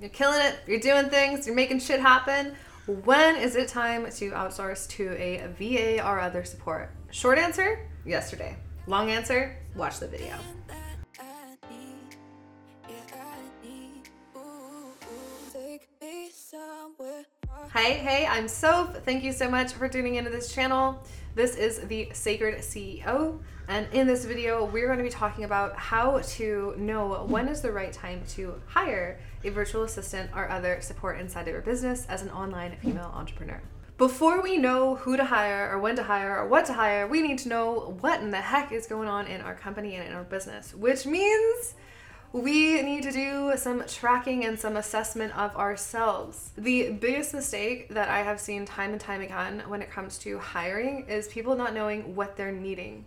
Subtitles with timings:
[0.00, 2.54] You're killing it, you're doing things, you're making shit happen.
[2.86, 6.90] When is it time to outsource to a VA or other support?
[7.10, 8.56] Short answer, yesterday.
[8.86, 10.36] Long answer, watch the video.
[17.74, 18.96] Hey, hey, I'm Soph.
[19.04, 21.04] Thank you so much for tuning into this channel.
[21.32, 23.38] This is the Sacred CEO,
[23.68, 27.60] and in this video, we're going to be talking about how to know when is
[27.60, 32.04] the right time to hire a virtual assistant or other support inside of your business
[32.08, 33.62] as an online female entrepreneur.
[33.96, 37.22] Before we know who to hire or when to hire or what to hire, we
[37.22, 40.12] need to know what in the heck is going on in our company and in
[40.12, 41.74] our business, which means
[42.32, 46.50] we need to do some tracking and some assessment of ourselves.
[46.56, 50.38] The biggest mistake that I have seen time and time again when it comes to
[50.38, 53.04] hiring is people not knowing what they're needing.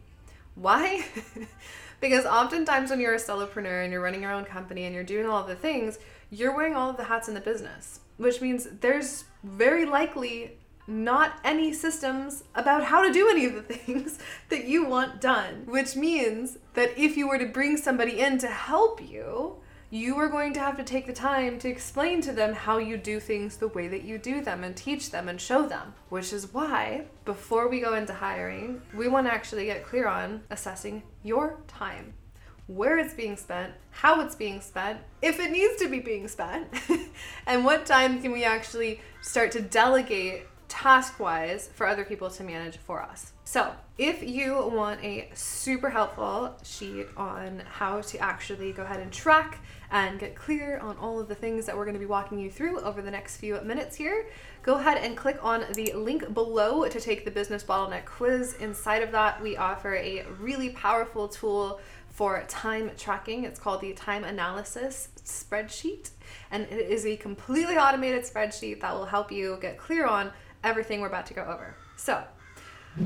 [0.55, 1.05] Why?
[2.01, 5.25] because oftentimes when you're a solopreneur and you're running your own company and you're doing
[5.25, 5.99] all the things,
[6.29, 11.39] you're wearing all of the hats in the business, which means there's very likely not
[11.44, 15.66] any systems about how to do any of the things that you want done.
[15.66, 19.58] Which means that if you were to bring somebody in to help you,
[19.89, 22.97] you are going to have to take the time to explain to them how you
[22.97, 25.93] do things the way that you do them and teach them and show them.
[26.09, 30.41] Which is why, before we go into hiring, we want to actually get clear on
[30.49, 32.13] assessing your time
[32.67, 36.67] where it's being spent, how it's being spent, if it needs to be being spent,
[37.45, 42.43] and what time can we actually start to delegate task wise for other people to
[42.43, 43.31] manage for us.
[43.43, 49.11] So, if you want a super helpful sheet on how to actually go ahead and
[49.11, 49.59] track
[49.91, 52.49] and get clear on all of the things that we're going to be walking you
[52.49, 54.25] through over the next few minutes here,
[54.63, 58.55] go ahead and click on the link below to take the business bottleneck quiz.
[58.55, 63.43] Inside of that, we offer a really powerful tool for time tracking.
[63.43, 66.09] It's called the time analysis spreadsheet,
[66.49, 70.31] and it is a completely automated spreadsheet that will help you get clear on
[70.64, 71.75] everything we're about to go over.
[71.95, 72.23] So,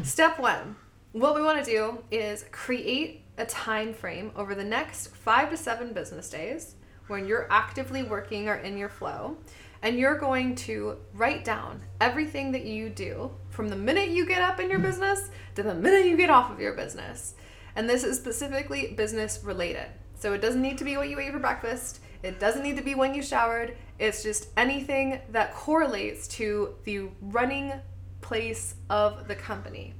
[0.03, 0.75] step one
[1.13, 5.57] what we want to do is create a time frame over the next five to
[5.57, 6.75] seven business days
[7.07, 9.37] when you're actively working or in your flow.
[9.81, 14.41] And you're going to write down everything that you do from the minute you get
[14.41, 17.35] up in your business to the minute you get off of your business.
[17.75, 19.87] And this is specifically business related.
[20.19, 21.99] So it doesn't need to be what you ate for breakfast.
[22.23, 23.77] It doesn't need to be when you showered.
[23.99, 27.73] It's just anything that correlates to the running
[28.21, 29.93] place of the company.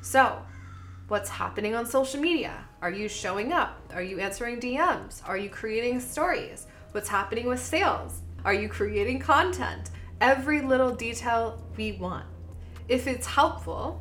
[0.00, 0.42] So,
[1.08, 2.64] what's happening on social media?
[2.80, 3.78] Are you showing up?
[3.92, 5.20] Are you answering DMs?
[5.28, 6.66] Are you creating stories?
[6.92, 8.22] What's happening with sales?
[8.44, 9.90] Are you creating content?
[10.20, 12.24] Every little detail we want.
[12.88, 14.00] If it's helpful,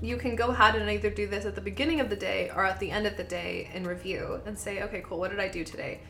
[0.00, 2.64] you can go ahead and either do this at the beginning of the day or
[2.64, 5.48] at the end of the day in review and say, okay, cool, what did I
[5.48, 6.00] do today?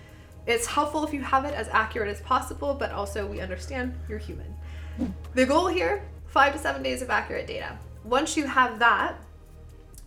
[0.48, 4.18] It's helpful if you have it as accurate as possible, but also we understand you're
[4.18, 4.56] human.
[5.34, 7.78] The goal here five to seven days of accurate data.
[8.02, 9.22] Once you have that,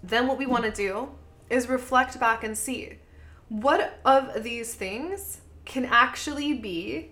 [0.02, 1.09] then what we want to do
[1.52, 2.97] is reflect back and see
[3.50, 7.12] what of these things can actually be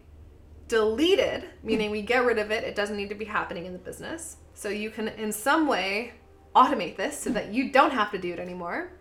[0.67, 3.79] deleted, meaning we get rid of it, it doesn't need to be happening in the
[3.79, 4.37] business.
[4.55, 6.13] So you can, in some way,
[6.55, 8.91] automate this so that you don't have to do it anymore.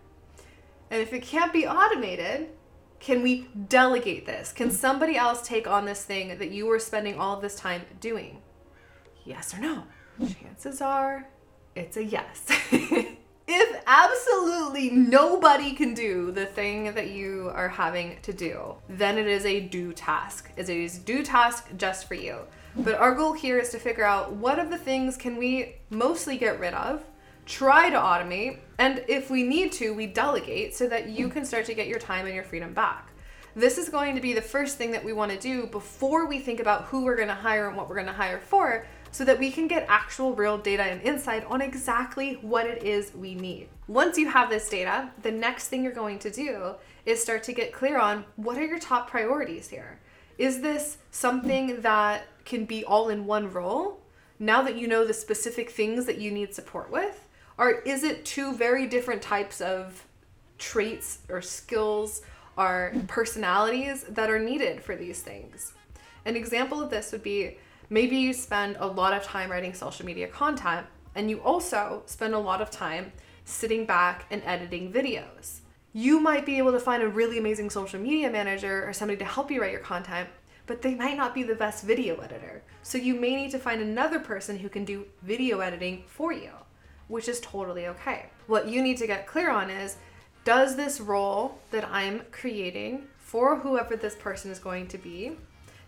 [0.91, 2.49] And if it can't be automated,
[2.99, 4.51] can we delegate this?
[4.51, 4.73] Can mm.
[4.73, 8.41] somebody else take on this thing that you were spending all of this time doing?
[9.25, 9.83] Yes or no?
[10.19, 11.27] Chances are
[11.75, 12.45] it's a yes.
[12.71, 19.27] if absolutely nobody can do the thing that you are having to do, then it
[19.27, 20.51] is a do task.
[20.57, 22.39] It is a do task just for you.
[22.75, 26.37] But our goal here is to figure out what of the things can we mostly
[26.37, 27.03] get rid of
[27.49, 31.65] try to automate, and if we need to, we delegate so that you can start
[31.65, 33.09] to get your time and your freedom back.
[33.55, 36.39] This is going to be the first thing that we want to do before we
[36.39, 39.25] think about who we're going to hire and what we're going to hire for so
[39.25, 43.33] that we can get actual real data and insight on exactly what it is we
[43.33, 43.67] need.
[43.87, 46.75] Once you have this data, the next thing you're going to do
[47.07, 49.99] is start to get clear on what are your top priorities here.
[50.37, 53.99] Is this something that can be all in one role
[54.37, 57.25] now that you know the specific things that you need support with?
[57.59, 60.05] Or is it two very different types of
[60.57, 62.21] traits or skills
[62.57, 65.73] or personalities that are needed for these things?
[66.23, 67.57] An example of this would be
[67.89, 72.33] maybe you spend a lot of time writing social media content and you also spend
[72.33, 73.11] a lot of time
[73.43, 75.59] sitting back and editing videos.
[75.91, 79.25] You might be able to find a really amazing social media manager or somebody to
[79.25, 80.29] help you write your content,
[80.65, 82.63] but they might not be the best video editor.
[82.83, 86.51] So you may need to find another person who can do video editing for you
[87.09, 88.27] which is totally okay.
[88.47, 89.97] What you need to get clear on is
[90.45, 95.33] does this role that I'm creating for whoever this person is going to be,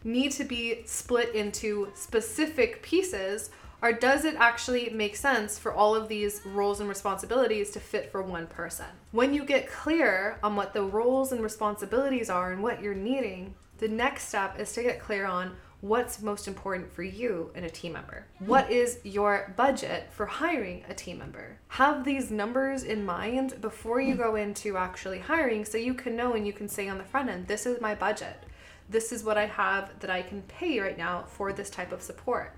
[0.03, 3.49] need to be split into specific pieces
[3.81, 8.11] or does it actually make sense for all of these roles and responsibilities to fit
[8.11, 8.85] for one person?
[9.11, 13.55] When you get clear on what the roles and responsibilities are and what you're needing,
[13.79, 17.69] the next step is to get clear on what's most important for you in a
[17.69, 18.25] team member.
[18.39, 21.57] What is your budget for hiring a team member?
[21.67, 26.33] Have these numbers in mind before you go into actually hiring so you can know
[26.33, 28.43] and you can say on the front end, this is my budget.
[28.89, 32.01] This is what I have that I can pay right now for this type of
[32.01, 32.55] support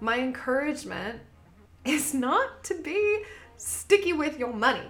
[0.00, 1.20] my encouragement
[1.84, 3.22] is not to be
[3.56, 4.82] sticky with your money.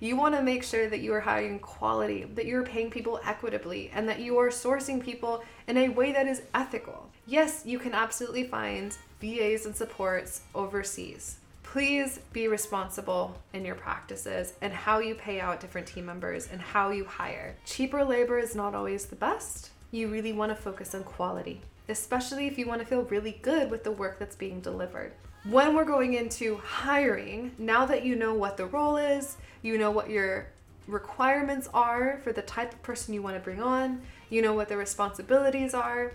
[0.00, 3.90] You want to make sure that you are hiring quality, that you're paying people equitably,
[3.94, 7.10] and that you are sourcing people in a way that is ethical.
[7.26, 11.36] Yes, you can absolutely find VAs and supports overseas.
[11.62, 16.60] Please be responsible in your practices and how you pay out different team members and
[16.60, 17.54] how you hire.
[17.64, 19.70] Cheaper labor is not always the best.
[19.92, 21.60] You really want to focus on quality
[21.90, 25.12] especially if you want to feel really good with the work that's being delivered.
[25.44, 29.90] When we're going into hiring, now that you know what the role is, you know
[29.90, 30.48] what your
[30.86, 34.68] requirements are for the type of person you want to bring on, you know what
[34.68, 36.12] the responsibilities are,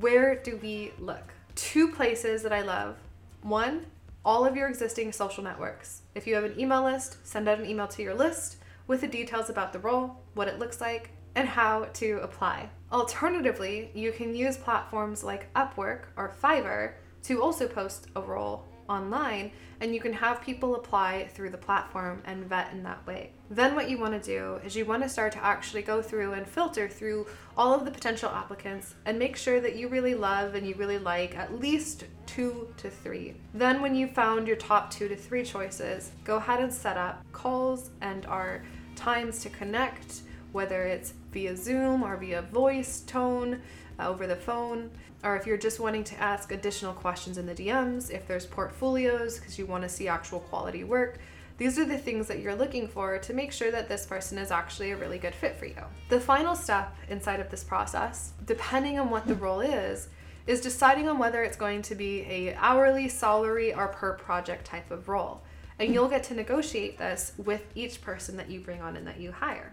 [0.00, 1.34] where do we look?
[1.54, 2.96] Two places that I love.
[3.42, 3.84] One,
[4.24, 6.00] all of your existing social networks.
[6.14, 9.06] If you have an email list, send out an email to your list with the
[9.06, 12.70] details about the role, what it looks like, and how to apply.
[12.90, 19.50] Alternatively, you can use platforms like Upwork or Fiverr to also post a role online
[19.80, 23.32] and you can have people apply through the platform and vet in that way.
[23.50, 26.34] Then, what you want to do is you want to start to actually go through
[26.34, 27.26] and filter through
[27.56, 30.98] all of the potential applicants and make sure that you really love and you really
[30.98, 33.34] like at least two to three.
[33.54, 37.24] Then, when you found your top two to three choices, go ahead and set up
[37.32, 38.62] calls and our
[38.94, 40.22] times to connect
[40.52, 43.62] whether it's via Zoom or via voice tone
[44.06, 44.90] over the phone,
[45.24, 49.38] or if you're just wanting to ask additional questions in the DMs, if there's portfolios
[49.38, 51.18] because you want to see actual quality work.
[51.58, 54.50] These are the things that you're looking for to make sure that this person is
[54.50, 55.76] actually a really good fit for you.
[56.08, 60.08] The final step inside of this process, depending on what the role is,
[60.46, 64.90] is deciding on whether it's going to be a hourly, salary, or per project type
[64.90, 65.42] of role.
[65.78, 69.20] And you'll get to negotiate this with each person that you bring on and that
[69.20, 69.72] you hire.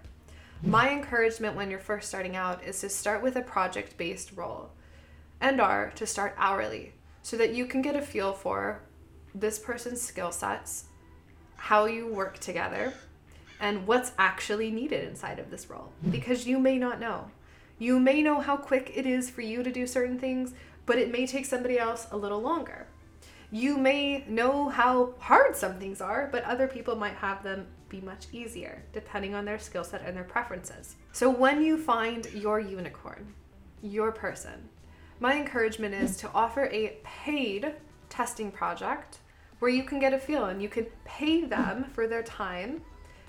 [0.61, 4.71] My encouragement when you're first starting out is to start with a project based role
[5.39, 8.81] and are to start hourly so that you can get a feel for
[9.33, 10.85] this person's skill sets,
[11.56, 12.94] how you work together,
[13.61, 17.31] and what's actually needed inside of this role because you may not know.
[17.77, 20.53] You may know how quick it is for you to do certain things,
[20.85, 22.88] but it may take somebody else a little longer.
[23.50, 28.01] You may know how hard some things are, but other people might have them be
[28.01, 30.95] much easier depending on their skill set and their preferences.
[31.12, 33.33] So when you find your unicorn,
[33.81, 34.69] your person,
[35.19, 37.74] my encouragement is to offer a paid
[38.09, 39.19] testing project
[39.59, 42.81] where you can get a feel and you can pay them for their time,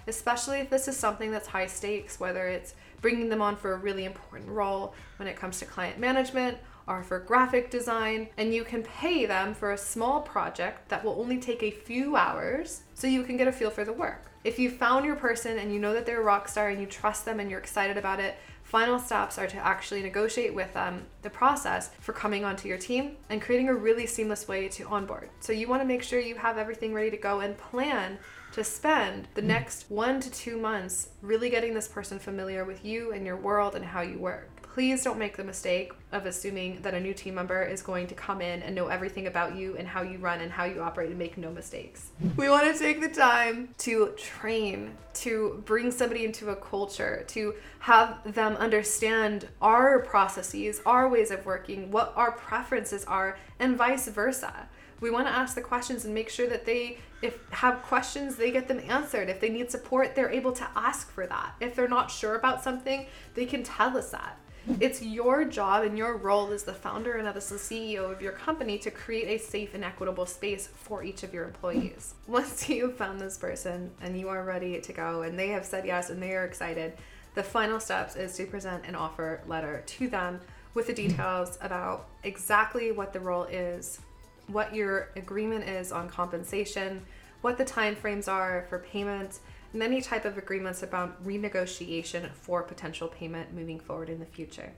[0.07, 3.77] especially if this is something that's high stakes, whether it's bringing them on for a
[3.77, 6.57] really important role when it comes to client management
[6.91, 11.21] are for graphic design, and you can pay them for a small project that will
[11.21, 14.27] only take a few hours so you can get a feel for the work.
[14.43, 16.87] If you found your person and you know that they're a rock star and you
[16.87, 21.07] trust them and you're excited about it, final steps are to actually negotiate with them
[21.23, 25.29] the process for coming onto your team and creating a really seamless way to onboard.
[25.39, 28.19] So you want to make sure you have everything ready to go and plan
[28.53, 29.47] to spend the mm.
[29.47, 33.77] next one to two months really getting this person familiar with you and your world
[33.77, 37.35] and how you work please don't make the mistake of assuming that a new team
[37.35, 40.41] member is going to come in and know everything about you and how you run
[40.41, 42.11] and how you operate and make no mistakes.
[42.37, 47.55] We want to take the time to train, to bring somebody into a culture, to
[47.81, 54.07] have them understand our processes, our ways of working, what our preferences are, and vice
[54.07, 54.69] versa.
[55.01, 58.51] We want to ask the questions and make sure that they if have questions, they
[58.51, 59.29] get them answered.
[59.29, 61.55] If they need support, they're able to ask for that.
[61.61, 64.39] If they're not sure about something, they can tell us that.
[64.79, 68.33] It's your job and your role as the founder and as the CEO of your
[68.33, 72.15] company to create a safe and equitable space for each of your employees.
[72.27, 75.87] Once you've found this person and you are ready to go and they have said
[75.87, 76.93] yes and they are excited,
[77.35, 80.41] the final steps is to present an offer letter to them
[80.75, 84.01] with the details about exactly what the role is,
[84.47, 87.05] what your agreement is on compensation,
[87.41, 89.41] what the time frames are for payment,
[89.73, 94.73] and any type of agreements about renegotiation for potential payment moving forward in the future.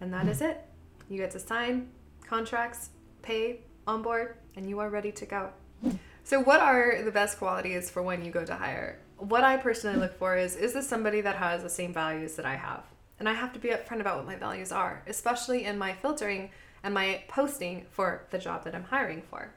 [0.00, 0.46] And that is hmm.
[0.46, 0.64] it.
[1.08, 1.88] You get to sign
[2.26, 2.90] contracts,
[3.22, 5.50] pay, onboard, and you are ready to go.
[6.24, 8.98] So, what are the best qualities for when you go to hire?
[9.16, 12.44] What I personally look for is is this somebody that has the same values that
[12.44, 12.82] I have?
[13.20, 16.50] And I have to be upfront about what my values are, especially in my filtering
[16.82, 19.52] and my posting for the job that I'm hiring for.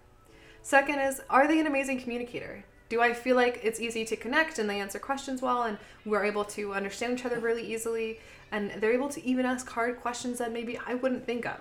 [0.62, 2.64] Second is, are they an amazing communicator?
[2.90, 6.26] Do I feel like it's easy to connect and they answer questions well and we're
[6.26, 8.20] able to understand each other really easily
[8.52, 11.60] and they're able to even ask hard questions that maybe I wouldn't think of?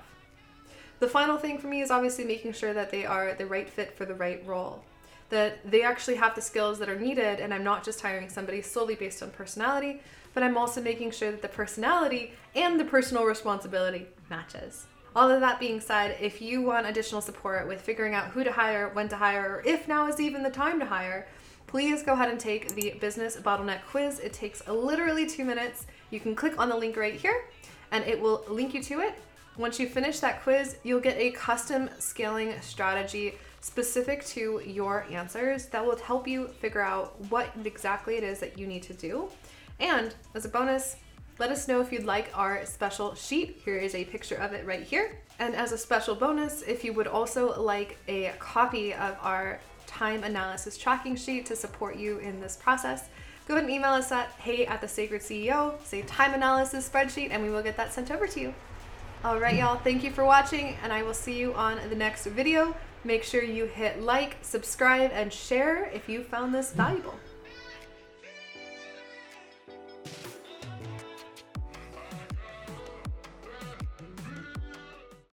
[1.01, 3.97] The final thing for me is obviously making sure that they are the right fit
[3.97, 4.83] for the right role.
[5.29, 8.63] That they actually have the skills that are needed, and I'm not just hiring somebody
[8.63, 10.01] solely based on personality,
[10.35, 14.87] but I'm also making sure that the personality and the personal responsibility matches.
[15.19, 18.53] All of that being said, if you want additional support with figuring out who to
[18.53, 21.27] hire, when to hire, or if now is even the time to hire,
[21.67, 24.21] please go ahead and take the Business Bottleneck Quiz.
[24.21, 25.87] It takes literally two minutes.
[26.11, 27.47] You can click on the link right here
[27.91, 29.21] and it will link you to it.
[29.57, 35.67] Once you finish that quiz, you'll get a custom scaling strategy specific to your answers
[35.67, 39.29] that will help you figure out what exactly it is that you need to do.
[39.81, 40.95] And as a bonus,
[41.39, 43.61] let us know if you'd like our special sheet.
[43.65, 45.19] Here is a picture of it right here.
[45.39, 50.25] And as a special bonus, if you would also like a copy of our time
[50.25, 53.09] analysis tracking sheet to support you in this process,
[53.47, 57.29] go ahead and email us at hey at the sacred CEO, say time analysis spreadsheet,
[57.31, 58.55] and we will get that sent over to you.
[59.25, 62.27] All right, y'all, thank you for watching, and I will see you on the next
[62.27, 62.75] video.
[63.05, 67.15] Make sure you hit like, subscribe, and share if you found this valuable.